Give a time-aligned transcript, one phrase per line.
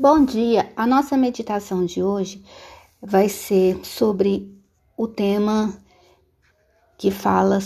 [0.00, 0.72] Bom dia!
[0.76, 2.40] A nossa meditação de hoje
[3.02, 4.48] vai ser sobre
[4.96, 5.76] o tema
[6.96, 7.58] que fala,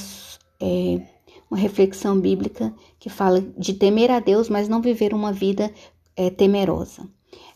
[0.58, 1.02] é,
[1.50, 5.70] uma reflexão bíblica que fala de temer a Deus, mas não viver uma vida
[6.16, 7.06] é, temerosa.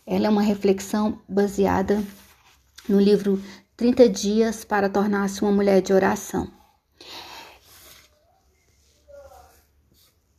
[0.05, 2.03] Ela é uma reflexão baseada
[2.87, 3.41] no livro
[3.75, 6.51] 30 Dias para Tornar-se uma Mulher de Oração.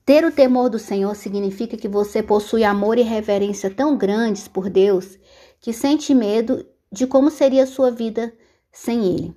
[0.09, 4.71] Ter o temor do Senhor significa que você possui amor e reverência tão grandes por
[4.71, 5.19] Deus
[5.61, 8.33] que sente medo de como seria sua vida
[8.73, 9.37] sem Ele.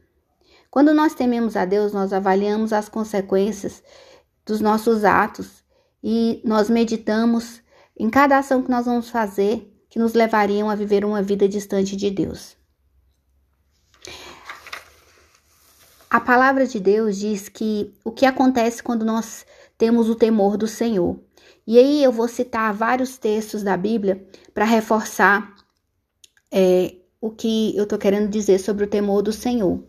[0.69, 3.83] Quando nós tememos a Deus, nós avaliamos as consequências
[4.45, 5.61] dos nossos atos
[6.01, 7.61] e nós meditamos
[7.99, 11.97] em cada ação que nós vamos fazer que nos levariam a viver uma vida distante
[11.97, 12.55] de Deus.
[16.09, 19.45] A palavra de Deus diz que o que acontece quando nós
[19.81, 21.19] temos o temor do Senhor.
[21.65, 24.23] E aí eu vou citar vários textos da Bíblia
[24.53, 25.55] para reforçar
[26.51, 29.83] é, o que eu estou querendo dizer sobre o temor do Senhor.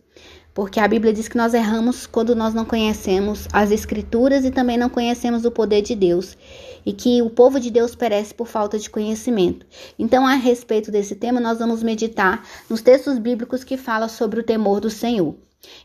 [0.54, 4.78] Porque a Bíblia diz que nós erramos quando nós não conhecemos as Escrituras e também
[4.78, 6.38] não conhecemos o poder de Deus.
[6.86, 9.66] E que o povo de Deus perece por falta de conhecimento.
[9.98, 14.42] Então, a respeito desse tema, nós vamos meditar nos textos bíblicos que falam sobre o
[14.42, 15.34] temor do Senhor.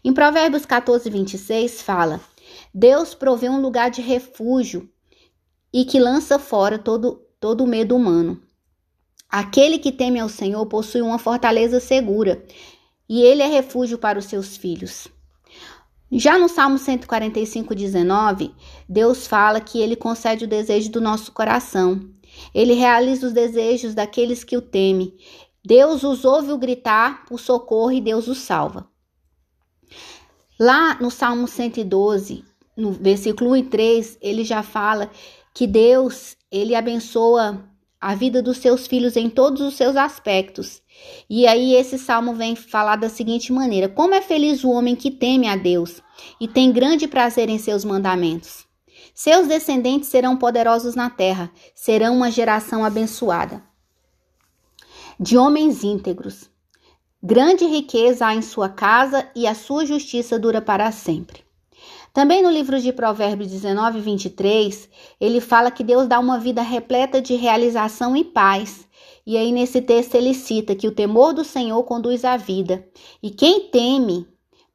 [0.01, 2.21] Em Provérbios 14, 26, fala:
[2.73, 4.89] Deus provê um lugar de refúgio
[5.73, 8.41] e que lança fora todo, todo o medo humano.
[9.29, 12.43] Aquele que teme ao Senhor possui uma fortaleza segura
[13.09, 15.07] e ele é refúgio para os seus filhos.
[16.09, 18.55] Já no Salmo 145, 19,
[18.87, 21.99] Deus fala que ele concede o desejo do nosso coração.
[22.53, 25.13] Ele realiza os desejos daqueles que o temem.
[25.65, 28.87] Deus os ouve o gritar por socorro e Deus os salva.
[30.57, 32.45] Lá no Salmo 112,
[32.77, 35.09] no versículo 1 e 3, ele já fala
[35.53, 37.67] que Deus, ele abençoa
[37.99, 40.81] a vida dos seus filhos em todos os seus aspectos.
[41.27, 45.09] E aí esse salmo vem falar da seguinte maneira: Como é feliz o homem que
[45.09, 46.01] teme a Deus
[46.39, 48.67] e tem grande prazer em seus mandamentos.
[49.13, 53.63] Seus descendentes serão poderosos na terra, serão uma geração abençoada.
[55.19, 56.51] De homens íntegros.
[57.21, 61.46] Grande riqueza há em sua casa e a sua justiça dura para sempre.
[62.13, 67.21] Também no livro de Provérbios 19, 23, ele fala que Deus dá uma vida repleta
[67.21, 68.87] de realização e paz.
[69.25, 72.87] E aí, nesse texto, ele cita que o temor do Senhor conduz à vida.
[73.21, 74.27] E quem teme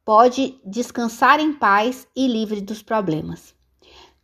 [0.04, 3.54] pode descansar em paz e livre dos problemas.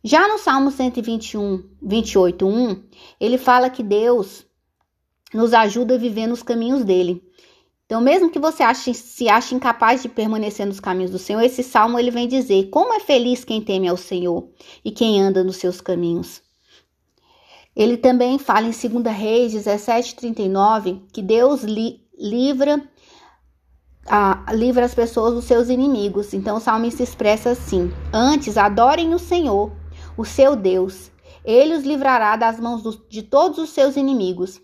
[0.03, 2.83] Já no Salmo 121, 28, 1,
[3.19, 4.45] ele fala que Deus
[5.33, 7.28] nos ajuda a viver nos caminhos dele.
[7.89, 11.63] Então, mesmo que você ache, se ache incapaz de permanecer nos caminhos do Senhor, esse
[11.63, 14.47] salmo ele vem dizer: como é feliz quem teme ao Senhor
[14.85, 16.39] e quem anda nos seus caminhos.
[17.75, 22.79] Ele também fala em 2 Reis 17:39 que Deus li, livra
[24.53, 26.31] livra as pessoas dos seus inimigos.
[26.31, 29.71] Então o salmo se expressa assim: Antes adorem o Senhor,
[30.15, 31.09] o seu Deus.
[31.43, 34.61] Ele os livrará das mãos do, de todos os seus inimigos.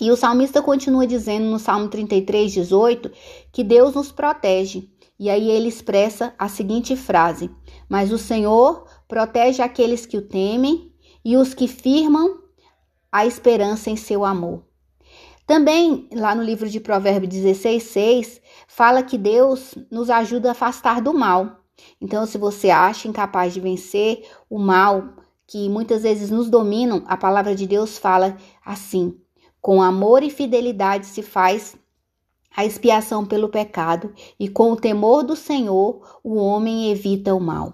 [0.00, 3.10] E o salmista continua dizendo no Salmo 33, 18,
[3.52, 4.90] que Deus nos protege.
[5.18, 7.50] E aí ele expressa a seguinte frase:
[7.88, 10.92] Mas o Senhor protege aqueles que o temem
[11.24, 12.42] e os que firmam
[13.10, 14.64] a esperança em seu amor.
[15.46, 21.00] Também, lá no livro de Provérbios 16, 6, fala que Deus nos ajuda a afastar
[21.00, 21.60] do mal.
[22.00, 25.14] Então, se você acha incapaz de vencer o mal
[25.46, 29.20] que muitas vezes nos dominam, a palavra de Deus fala assim:
[29.64, 31.74] com amor e fidelidade se faz
[32.54, 37.72] a expiação pelo pecado, e com o temor do Senhor o homem evita o mal.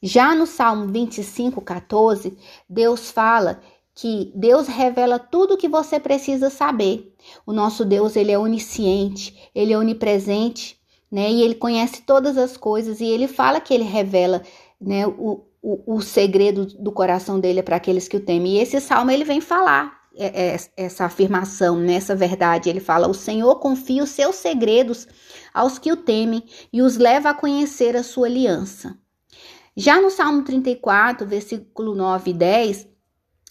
[0.00, 2.38] Já no Salmo 25, 14,
[2.70, 3.60] Deus fala
[3.92, 7.12] que Deus revela tudo o que você precisa saber.
[7.44, 10.78] O nosso Deus, ele é onisciente, ele é onipresente,
[11.10, 11.32] né?
[11.32, 14.40] E ele conhece todas as coisas e ele fala que ele revela,
[14.80, 18.52] né, o, o, o segredo do coração dele para aqueles que o temem.
[18.52, 22.68] E esse salmo ele vem falar é, é, essa afirmação, nessa verdade.
[22.68, 25.06] Ele fala: O Senhor confia os seus segredos
[25.52, 28.96] aos que o temem e os leva a conhecer a sua aliança.
[29.76, 32.88] Já no Salmo 34, versículo 9 e 10,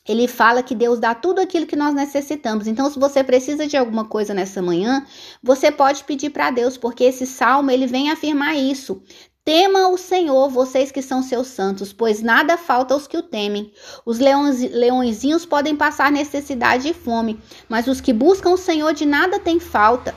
[0.08, 2.68] ele fala que Deus dá tudo aquilo que nós necessitamos.
[2.68, 5.06] Então, se você precisa de alguma coisa nessa manhã,
[5.42, 9.02] você pode pedir para Deus, porque esse salmo ele vem afirmar isso.
[9.44, 13.74] Tema o Senhor, vocês que são seus santos, pois nada falta aos que o temem.
[14.06, 19.40] Os leõezinhos podem passar necessidade e fome, mas os que buscam o Senhor de nada
[19.40, 20.14] têm falta.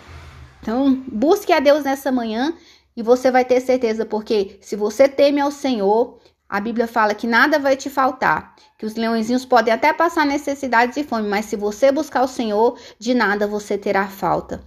[0.61, 2.53] Então, busque a Deus nessa manhã
[2.95, 7.27] e você vai ter certeza, porque se você teme ao Senhor, a Bíblia fala que
[7.27, 11.57] nada vai te faltar, que os leõezinhos podem até passar necessidades e fome, mas se
[11.57, 14.63] você buscar o Senhor, de nada você terá falta.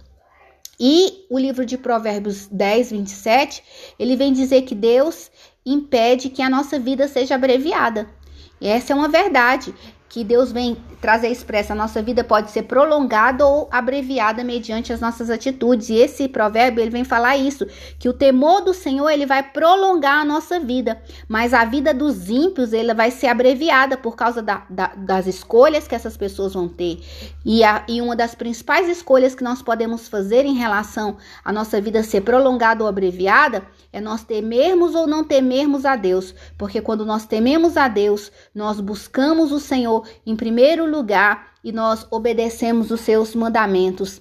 [0.80, 3.62] E o livro de Provérbios 10, 27,
[3.98, 5.30] ele vem dizer que Deus
[5.66, 8.08] impede que a nossa vida seja abreviada.
[8.60, 9.74] E essa é uma verdade
[10.08, 11.72] que Deus vem trazer expressa.
[11.72, 15.90] A nossa vida pode ser prolongada ou abreviada mediante as nossas atitudes.
[15.90, 17.66] E esse provérbio ele vem falar isso,
[17.98, 22.30] que o temor do Senhor ele vai prolongar a nossa vida, mas a vida dos
[22.30, 26.68] ímpios ele vai ser abreviada por causa da, da, das escolhas que essas pessoas vão
[26.68, 27.00] ter.
[27.44, 31.80] E, a, e uma das principais escolhas que nós podemos fazer em relação à nossa
[31.80, 33.62] vida ser prolongada ou abreviada
[33.92, 38.80] é nós temermos ou não temermos a Deus, porque quando nós tememos a Deus, nós
[38.80, 44.20] buscamos o Senhor em primeiro lugar e nós obedecemos os seus mandamentos,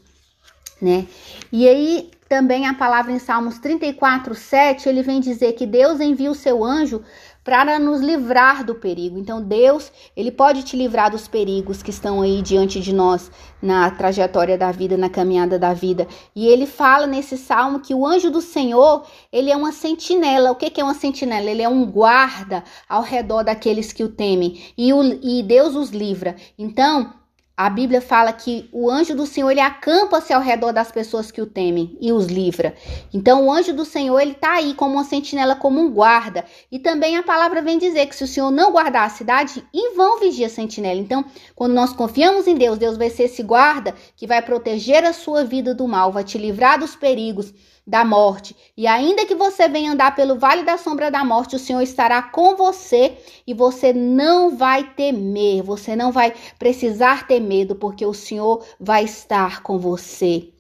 [0.81, 1.07] né?
[1.51, 6.29] E aí também a palavra em Salmos 34, 7, ele vem dizer que Deus envia
[6.29, 7.01] o seu anjo
[7.47, 9.17] para nos livrar do perigo.
[9.17, 13.89] Então Deus, ele pode te livrar dos perigos que estão aí diante de nós na
[13.89, 16.05] trajetória da vida, na caminhada da vida.
[16.35, 20.51] E ele fala nesse salmo que o anjo do Senhor, ele é uma sentinela.
[20.51, 21.49] O que é uma sentinela?
[21.49, 24.61] Ele é um guarda ao redor daqueles que o temem.
[24.77, 26.35] E, o, e Deus os livra.
[26.59, 27.13] Então,
[27.57, 31.41] a Bíblia fala que o anjo do Senhor ele acampa-se ao redor das pessoas que
[31.41, 32.75] o temem e os livra.
[33.11, 36.45] Então o anjo do Senhor ele está aí como uma sentinela, como um guarda.
[36.71, 39.95] E também a palavra vem dizer que se o Senhor não guardar a cidade, em
[39.95, 40.99] vão vigia a sentinela.
[40.99, 41.25] Então,
[41.55, 45.43] quando nós confiamos em Deus, Deus vai ser esse guarda que vai proteger a sua
[45.43, 47.51] vida do mal, vai te livrar dos perigos
[47.87, 48.53] da morte.
[48.75, 52.21] E ainda que você venha andar pelo vale da sombra da morte, o Senhor estará
[52.21, 53.17] com você
[53.47, 59.05] e você não vai temer, você não vai precisar ter medo, porque o Senhor vai
[59.05, 60.51] estar com você.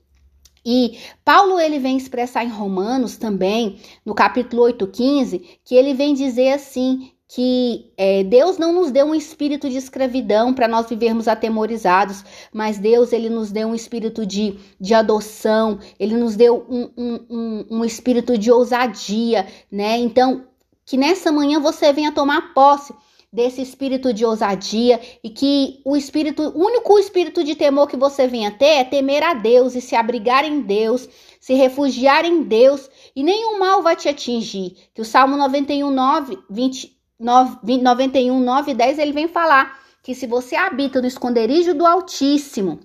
[0.65, 6.53] E Paulo ele vem expressar em Romanos também, no capítulo 8:15, que ele vem dizer
[6.53, 12.23] assim, que é, Deus não nos deu um espírito de escravidão para nós vivermos atemorizados,
[12.53, 17.25] mas Deus ele nos deu um espírito de, de adoção, ele nos deu um, um,
[17.29, 19.97] um, um espírito de ousadia, né?
[19.97, 20.45] Então,
[20.85, 22.93] que nessa manhã você venha tomar posse
[23.31, 28.27] desse espírito de ousadia e que o espírito, o único espírito de temor que você
[28.27, 31.07] venha ter é temer a Deus e se abrigar em Deus,
[31.39, 34.75] se refugiar em Deus e nenhum mal vai te atingir.
[34.93, 40.25] Que o Salmo 91, 9, 20, 91, 9 e 10, ele vem falar que se
[40.25, 42.79] você habita no esconderijo do Altíssimo,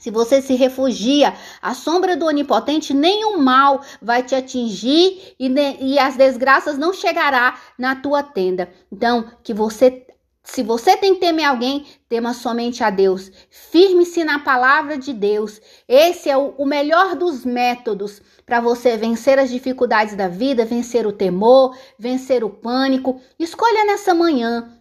[0.00, 5.48] se você se refugia à sombra do Onipotente, nenhum mal vai te atingir e,
[5.78, 8.70] e as desgraças não chegará na tua tenda.
[8.90, 10.06] Então, que você
[10.42, 13.30] se você tem que temer alguém, tema somente a Deus.
[13.50, 15.60] Firme-se na palavra de Deus.
[15.86, 21.06] Esse é o, o melhor dos métodos para você vencer as dificuldades da vida, vencer
[21.06, 23.20] o temor, vencer o pânico.
[23.38, 24.79] Escolha nessa manhã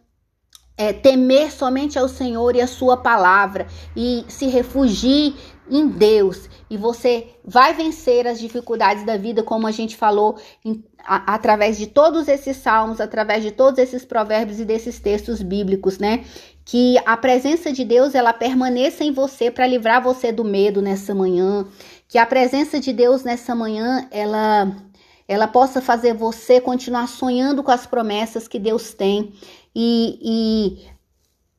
[0.80, 5.36] é, temer somente ao Senhor e a sua palavra e se refugie
[5.70, 6.50] em Deus.
[6.70, 11.78] E você vai vencer as dificuldades da vida, como a gente falou, em, a, através
[11.78, 16.24] de todos esses salmos, através de todos esses provérbios e desses textos bíblicos, né?
[16.64, 21.14] Que a presença de Deus ela permaneça em você para livrar você do medo nessa
[21.14, 21.68] manhã,
[22.08, 24.74] que a presença de Deus nessa manhã ela
[25.30, 29.32] ela possa fazer você continuar sonhando com as promessas que Deus tem
[29.76, 30.90] e, e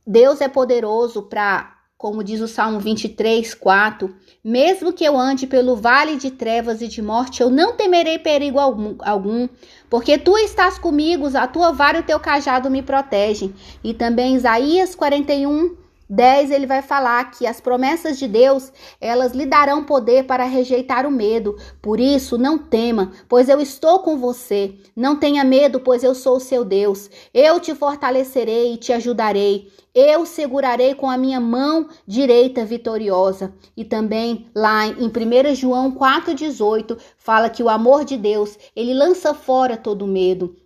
[0.07, 5.77] Deus é poderoso para como diz o Salmo 23, 4, mesmo que eu ande pelo
[5.77, 9.47] vale de trevas e de morte, eu não temerei perigo algum,
[9.91, 13.53] porque tu estás comigo, a tua vara e o teu cajado me protegem.
[13.85, 15.77] E também Isaías 41,
[16.11, 21.07] 10 ele vai falar que as promessas de Deus, elas lhe darão poder para rejeitar
[21.07, 21.57] o medo.
[21.81, 24.75] Por isso, não tema, pois eu estou com você.
[24.97, 27.09] Não tenha medo, pois eu sou o seu Deus.
[27.33, 29.71] Eu te fortalecerei e te ajudarei.
[29.95, 33.55] Eu segurarei com a minha mão direita vitoriosa.
[33.77, 39.33] E também lá em 1 João 4:18 fala que o amor de Deus, ele lança
[39.33, 40.57] fora todo medo.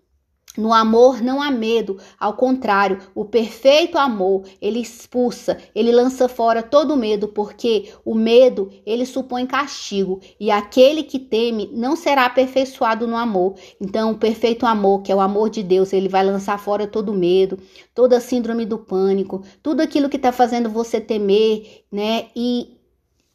[0.56, 6.62] No amor não há medo, ao contrário, o perfeito amor, ele expulsa, ele lança fora
[6.62, 13.06] todo medo, porque o medo, ele supõe castigo, e aquele que teme não será aperfeiçoado
[13.06, 13.54] no amor.
[13.80, 17.12] Então, o perfeito amor, que é o amor de Deus, ele vai lançar fora todo
[17.12, 17.58] medo,
[17.92, 22.26] toda síndrome do pânico, tudo aquilo que está fazendo você temer, né?
[22.37, 22.78] E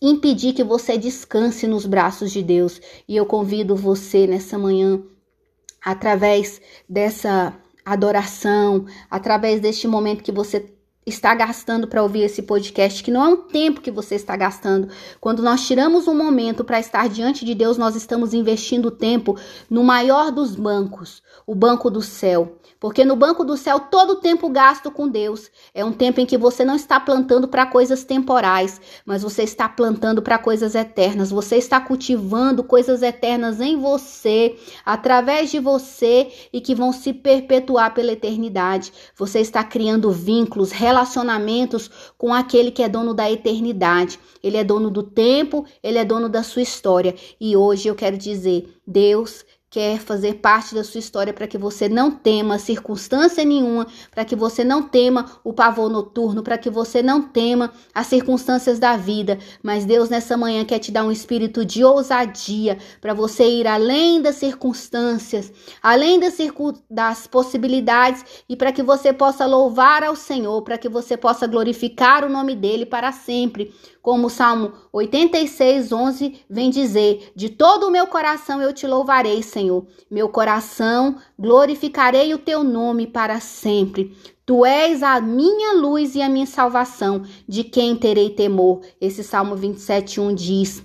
[0.01, 2.79] impedir que você descanse nos braços de Deus.
[3.07, 5.03] E eu convido você nessa manhã
[5.83, 7.53] através dessa
[7.86, 10.59] adoração, através deste momento que você
[11.09, 14.87] está gastando para ouvir esse podcast, que não é um tempo que você está gastando.
[15.19, 19.37] Quando nós tiramos um momento para estar diante de Deus, nós estamos investindo tempo
[19.69, 22.59] no maior dos bancos, o banco do céu.
[22.79, 26.25] Porque no banco do céu, todo o tempo gasto com Deus é um tempo em
[26.25, 31.29] que você não está plantando para coisas temporais, mas você está plantando para coisas eternas.
[31.29, 37.93] Você está cultivando coisas eternas em você, através de você e que vão se perpetuar
[37.93, 38.93] pela eternidade.
[39.17, 44.20] Você está criando vínculos, relacionamentos com aquele que é dono da eternidade.
[44.44, 47.15] Ele é dono do tempo, ele é dono da sua história.
[47.39, 51.88] E hoje eu quero dizer, Deus quer fazer parte da sua história para que você
[51.88, 57.03] não tema circunstância nenhuma, para que você não tema o pavor noturno, para que você
[57.03, 59.38] não tema as circunstâncias da vida.
[59.61, 64.21] Mas Deus nessa manhã quer te dar um espírito de ousadia para você ir além
[64.21, 65.51] das circunstâncias,
[65.83, 66.38] além das,
[66.89, 72.25] das possibilidades e para que você possa louvar ao Senhor, para que você possa glorificar
[72.25, 73.71] o nome dele para sempre.
[74.01, 79.43] Como o Salmo 86, 11 vem dizer: De todo o meu coração eu te louvarei,
[79.43, 79.58] Senhor.
[80.09, 84.15] Meu coração glorificarei o teu nome para sempre.
[84.45, 88.81] Tu és a minha luz e a minha salvação, de quem terei temor.
[88.99, 90.83] Esse Salmo 27, 1 diz.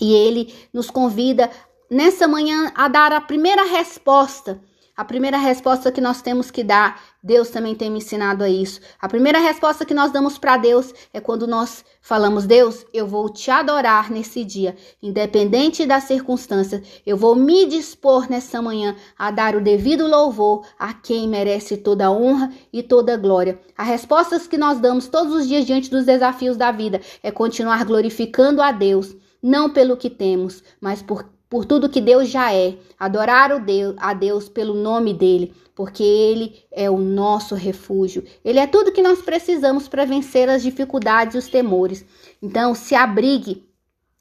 [0.00, 1.50] E ele nos convida
[1.90, 4.60] nessa manhã a dar a primeira resposta
[4.96, 8.80] a primeira resposta que nós temos que dar, Deus também tem me ensinado a isso.
[8.98, 13.28] A primeira resposta que nós damos para Deus é quando nós falamos: Deus, eu vou
[13.28, 16.80] te adorar nesse dia, independente das circunstâncias.
[17.04, 22.06] Eu vou me dispor nessa manhã a dar o devido louvor a quem merece toda
[22.06, 23.60] a honra e toda a glória.
[23.76, 27.84] As respostas que nós damos todos os dias diante dos desafios da vida é continuar
[27.84, 32.76] glorificando a Deus, não pelo que temos, mas por por tudo que Deus já é,
[32.98, 33.50] adorar
[33.98, 38.24] a Deus pelo nome dele, porque ele é o nosso refúgio.
[38.44, 42.04] Ele é tudo que nós precisamos para vencer as dificuldades e os temores.
[42.42, 43.66] Então, se abrigue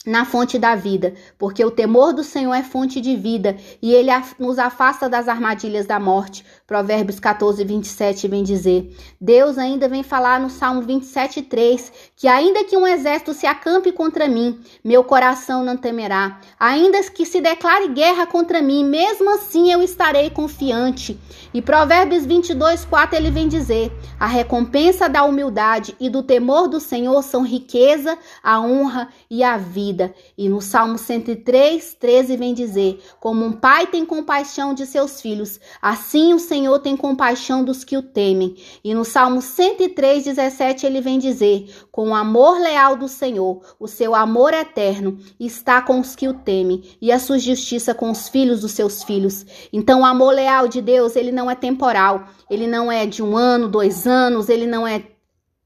[0.05, 4.11] na fonte da vida, porque o temor do Senhor é fonte de vida e ele
[4.37, 6.45] nos afasta das armadilhas da morte.
[6.67, 8.91] Provérbios 14, 27 vem dizer.
[9.21, 13.91] Deus ainda vem falar no Salmo 27, 3 que ainda que um exército se acampe
[13.91, 16.41] contra mim, meu coração não temerá.
[16.59, 21.19] Ainda que se declare guerra contra mim, mesmo assim eu estarei confiante.
[21.53, 26.79] E Provérbios 22, 4 ele vem dizer: a recompensa da humildade e do temor do
[26.79, 30.15] Senhor são riqueza, a honra e a vida.
[30.35, 35.59] E no Salmo 103, 13 vem dizer: Como um pai tem compaixão de seus filhos,
[35.79, 38.55] assim o Senhor tem compaixão dos que o temem.
[38.83, 43.87] E no Salmo 103, 17 ele vem dizer: Com o amor leal do Senhor, o
[43.87, 48.29] seu amor eterno está com os que o temem, e a sua justiça com os
[48.29, 49.45] filhos dos seus filhos.
[49.73, 53.35] Então, o amor leal de Deus, ele não é temporal, ele não é de um
[53.35, 55.03] ano, dois anos, ele não é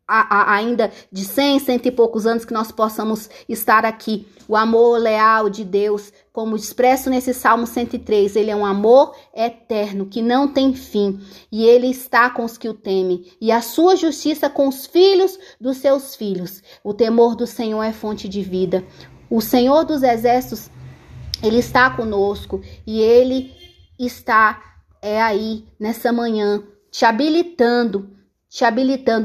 [0.09, 4.27] a, a, ainda de cem, cento e poucos anos que nós possamos estar aqui.
[4.47, 10.05] O amor leal de Deus, como expresso nesse Salmo 103, ele é um amor eterno
[10.05, 11.19] que não tem fim
[11.51, 15.37] e ele está com os que o temem e a sua justiça com os filhos
[15.59, 16.63] dos seus filhos.
[16.81, 18.85] O temor do Senhor é fonte de vida.
[19.29, 20.71] O Senhor dos exércitos,
[21.43, 23.51] ele está conosco e ele
[23.99, 28.15] está é aí nessa manhã te habilitando,
[28.47, 29.17] te habilitando